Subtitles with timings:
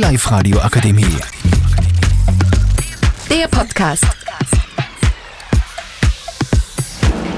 [0.00, 1.14] Live-Radio Akademie.
[3.28, 4.06] Der Podcast.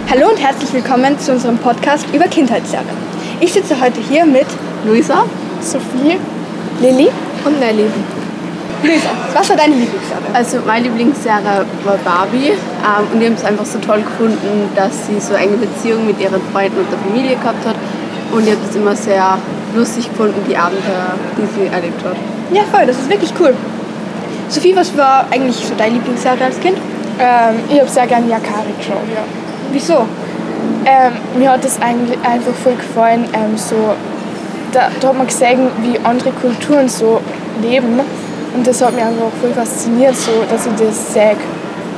[0.09, 2.87] Hallo und herzlich willkommen zu unserem Podcast über Kindheitsjahre.
[3.41, 4.47] Ich sitze heute hier mit
[4.87, 5.25] Luisa,
[5.61, 6.21] Sophie
[6.81, 7.09] Lilly
[7.45, 7.87] und Nelly.
[8.85, 10.23] Luisa, was war deine Lieblingsjahre?
[10.33, 15.09] Also meine Lieblingsserie war Barbie ähm, und ich habe es einfach so toll gefunden, dass
[15.09, 17.75] sie so enge Beziehung mit ihren Freunden und der Familie gehabt hat
[18.33, 19.39] und ich habe es immer sehr
[19.75, 22.17] lustig gefunden, die Abenteuer, die sie erlebt hat.
[22.53, 23.55] Ja, voll, das ist wirklich cool.
[24.49, 26.77] Sophie, was war eigentlich so deine Lieblingsserie als Kind?
[27.19, 29.23] Ähm, ich habe sehr gerne Yakari geschaut, ja.
[29.73, 30.07] Wieso?
[30.85, 33.77] Ähm, mir hat es eigentlich einfach voll gefallen, ähm, so,
[34.73, 37.21] da, da hat man gesehen, wie andere Kulturen so
[37.63, 38.01] leben
[38.55, 41.37] und das hat mich einfach voll fasziniert, so, dass ich das sehe.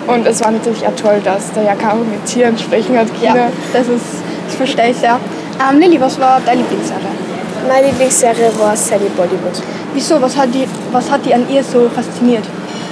[0.07, 3.53] Und es war natürlich auch toll, dass der Yakari mit Tieren sprechen hat Ja, können.
[3.73, 5.19] das ist, das verstehe ich sehr.
[5.61, 7.07] Ähm, Lilly, was war deine Lieblingsserie?
[7.69, 9.63] Meine Lieblingsserie war Sally Bollywood.
[9.95, 10.21] Wieso?
[10.21, 12.45] Was hat die, was hat die an ihr so fasziniert?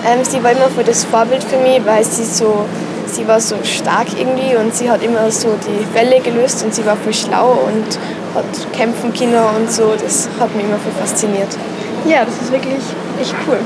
[0.07, 2.65] Ähm, sie war immer voll das Vorbild für mich, weil sie so,
[3.07, 6.87] sie war so stark irgendwie und sie hat immer so die Fälle gelöst und sie
[6.87, 7.99] war voll schlau und
[8.35, 9.95] hat kämpfen können und so.
[10.01, 11.49] Das hat mich immer voll fasziniert.
[12.07, 12.83] Ja, das ist wirklich
[13.21, 13.59] echt cool.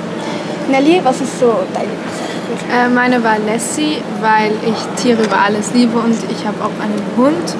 [0.70, 2.26] Nelly, was ist so deine Lieblingsserie?
[2.72, 7.02] Äh, meine war Lassie, weil ich Tiere über alles liebe und ich habe auch einen
[7.16, 7.54] Hund.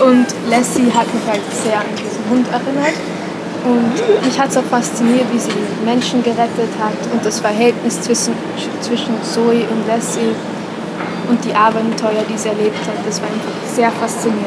[0.00, 2.94] Und Lassie hat mich halt sehr an diesen Hund erinnert.
[3.64, 5.50] Und mich hat es auch fasziniert, wie sie
[5.84, 8.32] Menschen gerettet hat und das Verhältnis zwischen,
[8.80, 10.34] zwischen Zoe und Lassie
[11.28, 12.94] und die Abenteuer, die sie erlebt hat.
[13.04, 14.46] Das war einfach sehr faszinierend.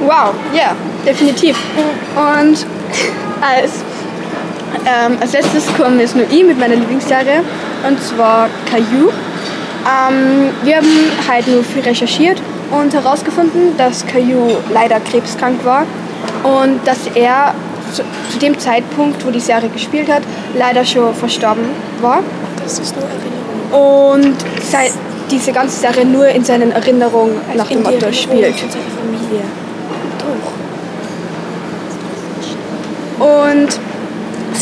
[0.00, 0.74] Wow, ja,
[1.06, 1.56] definitiv.
[2.16, 2.66] Und
[3.40, 3.82] als,
[4.84, 7.42] ähm, als letztes kommen jetzt nur ich mit meiner Lieblingsserie
[7.88, 9.10] und zwar Caillou.
[9.86, 15.86] Ähm, wir haben halt nur viel recherchiert und herausgefunden, dass Caillou leider krebskrank war
[16.42, 17.54] und dass er
[17.92, 20.22] zu, zu dem Zeitpunkt, wo die Serie gespielt hat,
[20.54, 21.64] leider schon verstorben
[22.00, 22.22] war.
[22.62, 24.22] Das ist nur Erinnerung.
[24.22, 24.90] Und sei,
[25.30, 28.56] diese ganze Serie nur in seinen Erinnerungen nach dem Motto spielt.
[28.56, 29.42] Von seiner Familie.
[30.18, 30.52] Doch.
[33.26, 33.80] Und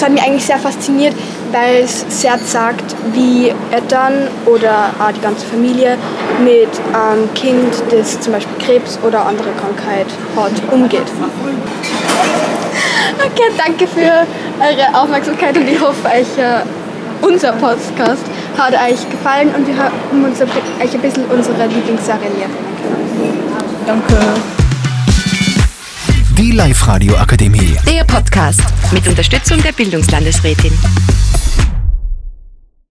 [0.04, 1.15] hat mich eigentlich sehr fasziniert,
[1.50, 5.97] weil es sehr sagt, wie Eltern oder auch die ganze Familie
[6.42, 10.06] mit einem Kind, das zum Beispiel Krebs oder andere Krankheit
[10.37, 11.06] hat, umgeht.
[13.16, 16.62] Okay, danke für eure Aufmerksamkeit und ich hoffe, euch äh,
[17.22, 18.22] unser Podcast
[18.59, 22.50] hat euch gefallen und wir haben uns euch ein bisschen unsere Lieblingsserie näher.
[23.87, 24.14] Danke.
[26.37, 27.76] Die Live-Radio Akademie.
[27.88, 28.04] Der
[28.34, 30.77] Podcast mit Unterstützung der Bildungslandesrätin.